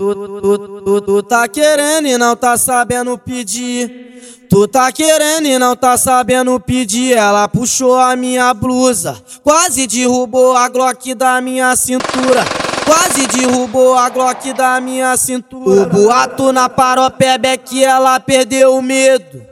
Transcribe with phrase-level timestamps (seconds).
[0.00, 4.46] Tu, tu, tu, tu tá querendo e não tá sabendo pedir.
[4.48, 7.14] Tu tá querendo e não tá sabendo pedir.
[7.16, 12.44] Ela puxou a minha blusa, quase derrubou a Glock da minha cintura.
[12.84, 15.82] Quase derrubou a Glock da minha cintura.
[15.82, 19.44] O boato na paropeba é que ela perdeu o medo.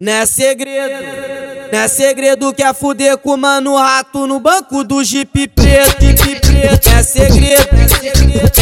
[0.00, 1.04] Não é segredo,
[1.70, 6.00] não é segredo que é fuder com o mano rato no banco do Jeep preto.
[6.00, 6.88] Jeep preto.
[6.88, 8.53] É segredo, é segredo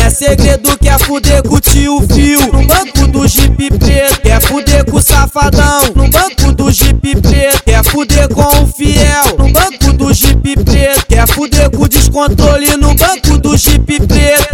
[0.79, 4.21] que é fuder com o tio Fio no banco do Jeep preto.
[4.21, 7.63] Quer fuder com o safadão no banco do Jeep preto.
[7.65, 11.07] Quer fuder com o fiel no banco do Jeep preto.
[11.09, 14.53] Quer fuder com o descontrole no banco do Jeep preto.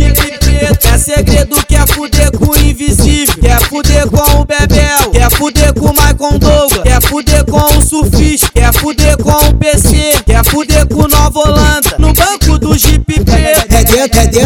[0.92, 3.34] É segredo que é fuder com o invisível.
[3.40, 5.10] Quer fuder com o Bebel.
[5.12, 6.82] Quer fuder com o Michael Douglas.
[6.82, 8.48] Quer fuder com o Surfista.
[8.52, 10.12] Quer fuder com o PC.
[10.26, 11.97] Quer fuder com o Nova Holanda.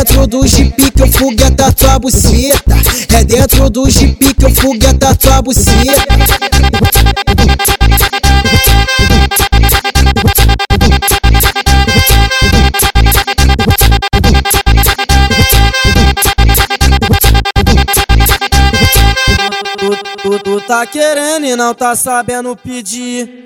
[0.03, 2.75] Dentro, do jipe que eu fogueta tua buceta.
[3.15, 5.83] É dentro do jipe que eu fogueta tua buceta.
[19.79, 23.42] Tu, tu, tu tá querendo e não tá sabendo pedir.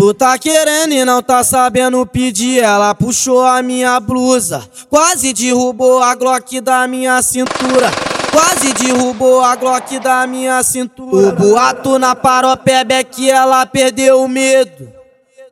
[0.00, 2.62] Tu tá querendo e não tá sabendo pedir.
[2.62, 7.90] Ela puxou a minha blusa, quase derrubou a Glock da minha cintura.
[8.32, 11.28] Quase derrubou a Glock da minha cintura.
[11.28, 14.90] O boato na paropeba é que ela perdeu o medo.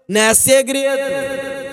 [0.09, 1.03] Não é segredo,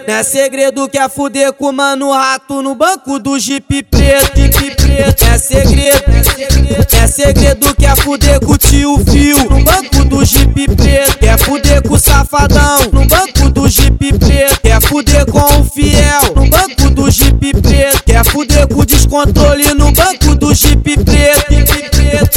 [0.06, 4.34] não é segredo que é fuder com o mano rato no banco do Jeep preto.
[4.34, 5.24] Preto.
[5.24, 6.04] É segredo,
[7.02, 8.98] é segredo que é fuder com o tio
[11.36, 14.62] Quer fuder com o safadão no banco do Jeep preto.
[14.62, 18.04] Quer fuder com o fiel no banco do Jeep preto.
[18.06, 21.86] Quer fuder com o descontrole no banco do Jeep preto.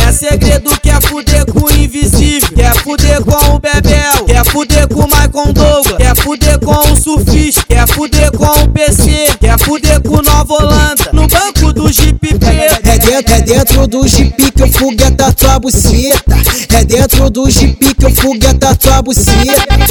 [0.09, 2.49] É segredo que é fuder com o invisível.
[2.57, 4.25] Quer fuder com o Bebel.
[4.27, 5.97] Quer fuder com o Michael Douglas.
[5.97, 7.63] Quer fuder com o Surfista.
[7.69, 9.29] Quer fuder com o PC.
[9.39, 11.11] Quer fuder com o Nova Holanda.
[11.13, 12.28] No banco do Jeep
[12.99, 16.37] dentro, é dentro do jipe que eu fogueta tua buceta.
[16.75, 19.88] É dentro do jipe que eu fogueta tua buceta.